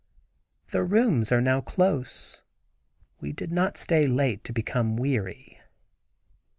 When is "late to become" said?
4.07-4.95